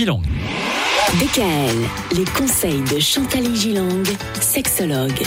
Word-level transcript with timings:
Gilang. 0.00 0.22
DKL, 1.20 1.76
les 2.16 2.24
conseils 2.24 2.80
de 2.90 2.98
Chantal 2.98 3.54
Gilang, 3.54 4.02
sexologue. 4.40 5.26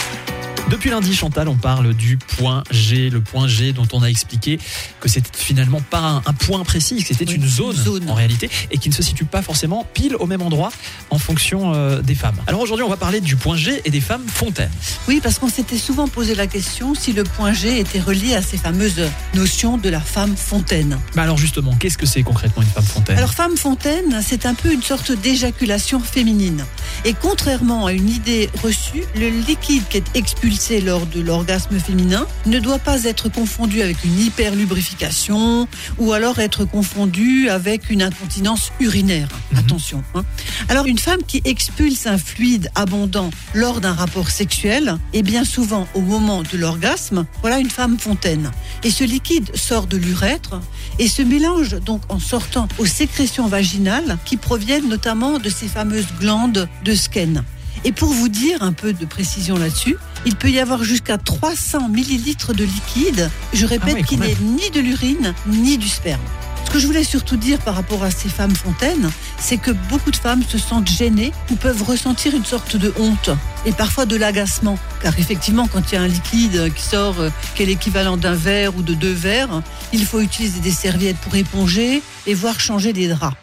Depuis 0.70 0.90
lundi, 0.90 1.14
Chantal, 1.14 1.48
on 1.50 1.56
parle 1.56 1.94
du 1.94 2.18
point 2.18 2.64
G, 2.72 3.10
le 3.10 3.22
point 3.22 3.48
G 3.48 3.74
dont 3.74 3.88
on 3.94 4.02
a 4.02 4.08
expliqué 4.08 4.60
que 5.02 5.08
c'était 5.10 5.30
finalement 5.38 5.82
pas 5.82 6.00
un, 6.00 6.18
un 6.26 6.34
point 6.34 6.64
précis, 6.64 7.04
que 7.04 7.08
c'était 7.14 7.28
Oui, 7.30 7.36
une, 7.36 7.48
zone, 7.48 7.76
une 7.76 7.84
zone. 7.84 8.10
en 8.10 8.14
réalité 8.16 8.50
et 8.72 8.78
qui 8.80 8.90
ne 8.90 8.94
se 8.94 9.04
situe 9.04 9.26
pas 9.26 9.42
forcément 9.42 9.86
pile 9.94 10.16
au 10.16 10.26
même 10.26 10.42
endroit 10.42 10.72
en 11.12 11.20
fonction 11.20 11.74
euh, 11.76 12.02
des 12.02 12.16
femmes. 12.16 12.38
Alors 12.48 12.62
aujourd'hui, 12.62 12.84
on 12.84 12.90
va 12.90 12.98
parler 12.98 13.22
du 13.22 13.36
point 13.36 13.56
G 13.56 13.82
et 13.86 13.92
des 13.92 14.02
femmes 14.02 14.24
fontaines. 14.28 14.72
Oui, 15.08 15.20
parce 15.22 15.38
qu'on 15.38 15.50
s'était 15.50 15.78
souvent 15.78 16.08
posé 16.08 16.34
la 16.34 16.48
question 16.48 16.96
si 16.96 17.14
le 17.14 17.24
point 17.24 17.54
G 17.54 17.80
était 17.80 18.00
relié 18.00 18.34
à 18.34 18.42
ces 18.42 18.58
fameuses 18.58 19.02
notions 19.36 19.78
de 19.78 19.90
la 19.90 20.00
femme 20.02 20.36
fontaine. 20.36 20.98
Bah 21.14 21.22
alors 21.24 21.38
justement, 21.38 21.76
qu'est-ce 21.76 21.98
que 22.00 22.08
c'est 22.08 22.24
concrètement 22.24 22.64
une 22.64 22.70
femme 22.70 22.84
fontaine? 22.86 23.18
Alors, 23.18 23.34
femme 23.34 23.58
fontaine, 23.58 24.22
c'est 24.26 24.46
un 24.46 24.54
peu 24.56 24.72
une 24.74 24.82
sorte 24.82 25.12
d'éjaculation 25.12 26.00
féminine. 26.00 26.66
Et 27.06 27.14
contrairement 27.14 27.86
à 27.86 27.92
une 27.92 28.10
idée 28.10 28.50
reçue, 28.64 29.04
le 29.16 29.28
liquide 29.28 29.84
qui 29.90 29.98
est 29.98 30.16
expulsé 30.16 30.80
lors 30.80 31.06
de 31.06 31.20
l'orgasme 31.20 31.78
féminin 31.78 32.26
ne 32.46 32.60
doit 32.60 32.80
pas 32.80 33.04
être 33.04 33.28
confondu 33.30 33.82
avec 33.82 34.06
une 34.06 34.18
hyperlubrification 34.18 35.68
ou 35.98 36.14
alors 36.14 36.40
être 36.40 36.64
confondu 36.64 37.50
avec 37.50 37.90
une 37.90 38.04
incontinence 38.04 38.72
urinaire. 38.80 39.28
Mhm. 39.52 39.60
Attention. 39.60 40.04
hein. 40.16 40.24
Alors, 40.70 40.86
une 40.86 40.98
femme 40.98 41.24
qui 41.28 41.42
expulse 41.44 42.08
un 42.08 42.18
fluide 42.18 42.70
abondant 42.74 43.32
lors 43.54 43.82
d'un 43.82 43.94
rapport 43.94 44.30
sexuel, 44.30 44.98
et 45.12 45.24
bien 45.24 45.44
souvent 45.44 45.88
au 45.96 46.00
moment 46.02 46.42
de 46.44 46.58
l'orgasme, 46.58 47.26
voilà 47.42 47.60
une 47.60 47.70
femme 47.70 48.00
fontaine. 48.00 48.50
Et 48.84 48.92
ce 48.92 49.04
liquide 49.04 49.54
sort 49.56 49.88
de 49.88 49.98
l'urètre 49.98 50.62
et 51.00 51.10
se 51.10 51.22
mélange 51.22 51.76
donc 51.82 52.02
en 52.08 52.20
sortant 52.20 52.68
aux 52.78 52.86
sécrétions 52.86 53.48
vaginales 53.48 54.18
qui 54.24 54.38
proviennent 54.38 54.88
notamment 54.88 55.38
de 55.40 55.50
ces 55.50 55.68
fameuses 55.68 56.08
glandes 56.20 56.70
de 56.86 56.93
Skene. 56.96 57.44
Et 57.86 57.92
pour 57.92 58.14
vous 58.14 58.30
dire 58.30 58.64
un 58.64 58.74
peu 58.74 58.94
de 58.94 59.06
précision 59.06 59.58
là-dessus, 59.58 59.98
il 60.26 60.36
peut 60.36 60.50
y 60.50 60.60
avoir 60.60 60.84
jusqu'à 60.84 61.18
300 61.18 61.90
millilitres 61.90 62.54
de 62.54 62.64
liquide. 62.64 63.30
Je 63.54 63.66
répète 63.66 63.96
Ah 63.98 64.00
quand 64.00 64.06
qu'il 64.06 64.20
n'est 64.20 64.38
ni 64.42 64.70
de 64.70 64.80
l'urine 64.80 65.34
ni 65.48 65.78
du 65.78 65.90
sperme. 65.90 66.22
Ce 66.66 66.72
que 66.72 66.80
je 66.80 66.88
voulais 66.88 67.04
surtout 67.04 67.36
dire 67.36 67.60
par 67.60 67.76
rapport 67.76 68.04
à 68.04 68.10
ces 68.10 68.30
femmes 68.30 68.56
fontaines, 68.56 69.12
c'est 69.38 69.58
que 69.58 69.72
beaucoup 69.72 70.12
de 70.12 70.16
femmes 70.16 70.44
se 70.48 70.58
sentent 70.58 70.88
gênées 70.88 71.32
ou 71.52 71.56
peuvent 71.56 71.84
ressentir 71.84 72.34
une 72.36 72.46
sorte 72.46 72.78
de 72.78 72.94
honte 72.98 73.30
et 73.66 73.74
parfois 73.74 74.06
de 74.06 74.16
l'agacement. 74.16 74.80
Car 75.02 75.20
effectivement, 75.20 75.68
quand 75.68 75.92
il 75.92 75.96
y 75.96 75.98
a 75.98 76.02
un 76.02 76.08
liquide 76.08 76.74
qui 76.74 76.82
sort, 76.82 77.20
euh, 77.20 77.30
qui 77.56 77.64
est 77.64 77.66
l'équivalent 77.66 78.18
d'un 78.18 78.34
verre 78.34 78.76
ou 78.76 78.82
de 78.82 78.94
deux 78.94 79.14
verres, 79.14 79.62
il 79.92 80.06
faut 80.06 80.22
utiliser 80.22 80.62
des 80.62 80.72
serviettes 80.72 81.18
pour 81.18 81.36
éponger 81.36 82.02
et 82.26 82.34
voire 82.34 82.60
changer 82.60 82.94
des 82.94 83.08
draps. 83.08 83.36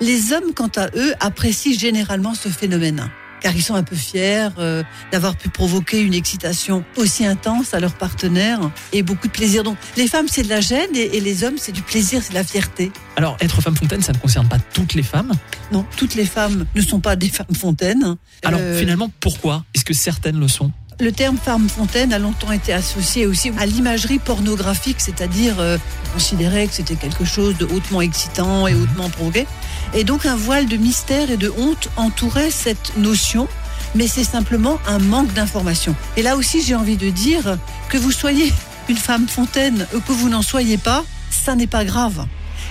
Les 0.00 0.32
hommes, 0.32 0.52
quant 0.54 0.70
à 0.76 0.88
eux, 0.96 1.14
apprécient 1.20 1.78
généralement 1.78 2.34
ce 2.34 2.48
phénomène. 2.48 3.08
Car 3.40 3.54
ils 3.54 3.62
sont 3.62 3.76
un 3.76 3.84
peu 3.84 3.94
fiers 3.94 4.48
euh, 4.58 4.82
d'avoir 5.12 5.36
pu 5.36 5.48
provoquer 5.48 6.00
une 6.00 6.14
excitation 6.14 6.84
aussi 6.96 7.24
intense 7.24 7.72
à 7.72 7.78
leur 7.78 7.94
partenaire 7.94 8.58
et 8.92 9.04
beaucoup 9.04 9.28
de 9.28 9.32
plaisir. 9.32 9.62
Donc 9.62 9.76
les 9.96 10.08
femmes 10.08 10.26
c'est 10.28 10.42
de 10.42 10.48
la 10.48 10.60
gêne 10.60 10.90
et, 10.96 11.16
et 11.16 11.20
les 11.20 11.44
hommes 11.44 11.54
c'est 11.56 11.70
du 11.70 11.82
plaisir, 11.82 12.20
c'est 12.20 12.30
de 12.30 12.34
la 12.34 12.42
fierté. 12.42 12.90
Alors 13.14 13.36
être 13.40 13.60
femme 13.60 13.76
fontaine, 13.76 14.02
ça 14.02 14.12
ne 14.12 14.18
concerne 14.18 14.48
pas 14.48 14.58
toutes 14.74 14.94
les 14.94 15.04
femmes? 15.04 15.30
Non, 15.70 15.86
toutes 15.96 16.16
les 16.16 16.26
femmes 16.26 16.66
ne 16.74 16.82
sont 16.82 16.98
pas 16.98 17.14
des 17.14 17.28
femmes 17.28 17.54
fontaines. 17.56 18.16
Alors 18.42 18.58
Euh, 18.60 18.76
finalement, 18.76 19.08
pourquoi? 19.20 19.64
Est-ce 19.72 19.84
que 19.84 19.94
certaines 19.94 20.40
le 20.40 20.48
sont? 20.48 20.72
Le 21.00 21.12
terme 21.12 21.36
femme 21.36 21.68
fontaine 21.68 22.12
a 22.12 22.18
longtemps 22.18 22.50
été 22.50 22.72
associé 22.72 23.24
aussi 23.24 23.52
à 23.56 23.66
l'imagerie 23.66 24.18
pornographique, 24.18 24.96
c'est-à-dire 24.98 25.60
euh, 25.60 25.78
considérait 26.12 26.66
que 26.66 26.74
c'était 26.74 26.96
quelque 26.96 27.24
chose 27.24 27.56
de 27.56 27.66
hautement 27.66 28.00
excitant 28.00 28.66
et 28.66 28.74
hautement 28.74 29.08
provoqué. 29.08 29.46
Et 29.94 30.02
donc 30.02 30.26
un 30.26 30.34
voile 30.34 30.66
de 30.66 30.76
mystère 30.76 31.30
et 31.30 31.36
de 31.36 31.52
honte 31.56 31.88
entourait 31.96 32.50
cette 32.50 32.96
notion, 32.96 33.46
mais 33.94 34.08
c'est 34.08 34.24
simplement 34.24 34.80
un 34.88 34.98
manque 34.98 35.32
d'information. 35.34 35.94
Et 36.16 36.22
là 36.22 36.36
aussi, 36.36 36.62
j'ai 36.62 36.74
envie 36.74 36.96
de 36.96 37.10
dire 37.10 37.58
que 37.90 37.96
vous 37.96 38.10
soyez 38.10 38.52
une 38.88 38.96
femme 38.96 39.28
fontaine 39.28 39.86
ou 39.94 40.00
que 40.00 40.10
vous 40.10 40.28
n'en 40.28 40.42
soyez 40.42 40.78
pas, 40.78 41.04
ça 41.30 41.54
n'est 41.54 41.68
pas 41.68 41.84
grave. 41.84 42.26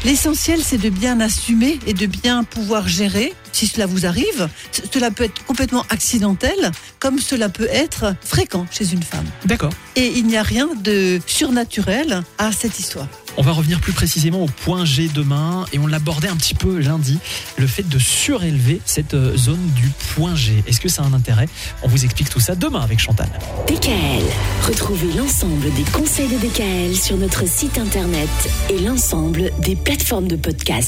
L'essentiel, 0.05 0.61
c'est 0.63 0.77
de 0.77 0.89
bien 0.89 1.19
assumer 1.19 1.79
et 1.87 1.93
de 1.93 2.05
bien 2.05 2.43
pouvoir 2.43 2.87
gérer 2.87 3.33
si 3.51 3.67
cela 3.67 3.85
vous 3.85 4.05
arrive. 4.05 4.47
Cela 4.93 5.11
peut 5.11 5.25
être 5.25 5.43
complètement 5.45 5.83
accidentel, 5.89 6.71
comme 6.99 7.19
cela 7.19 7.49
peut 7.49 7.67
être 7.69 8.15
fréquent 8.21 8.65
chez 8.71 8.93
une 8.93 9.03
femme. 9.03 9.25
D'accord. 9.45 9.73
Et 9.95 10.13
il 10.17 10.27
n'y 10.27 10.37
a 10.37 10.43
rien 10.43 10.69
de 10.83 11.19
surnaturel 11.25 12.23
à 12.37 12.51
cette 12.51 12.79
histoire. 12.79 13.07
On 13.39 13.43
va 13.43 13.51
revenir 13.51 13.79
plus 13.79 13.93
précisément 13.93 14.43
au 14.43 14.47
point 14.47 14.83
G 14.83 15.09
demain 15.13 15.65
et 15.71 15.77
on 15.77 15.85
l'abordait 15.85 16.27
un 16.27 16.35
petit 16.35 16.55
peu 16.55 16.79
lundi, 16.79 17.19
le 17.57 17.67
fait 17.67 17.87
de 17.87 17.99
surélever 17.99 18.81
cette 18.83 19.13
euh, 19.13 19.37
zone 19.37 19.63
du 19.75 19.91
point 20.15 20.35
G. 20.35 20.63
Est-ce 20.65 20.79
que 20.79 20.89
ça 20.89 21.03
a 21.03 21.05
un 21.05 21.13
intérêt? 21.13 21.47
On 21.83 21.87
vous 21.87 22.03
explique 22.03 22.31
tout 22.31 22.39
ça 22.39 22.55
demain 22.55 22.81
avec 22.81 22.99
Chantal. 22.99 23.29
DKL. 23.67 24.23
Retrouvez 24.67 25.13
l'ensemble 25.13 25.71
des 25.75 25.83
conseils 25.91 26.29
de 26.29 26.37
DKL 26.37 26.95
sur 26.95 27.15
notre 27.17 27.47
site 27.47 27.77
internet 27.77 28.29
et 28.71 28.79
l'ensemble 28.79 29.51
des 29.59 29.75
plateformes 29.75 30.27
de 30.27 30.35
podcast. 30.35 30.85